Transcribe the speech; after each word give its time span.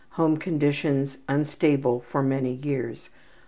Home 0.17 0.37
conditions: 0.37 1.19
unstable 1.29 1.99
for 1.99 2.23
many 2.23 2.53
years. 2.55 3.11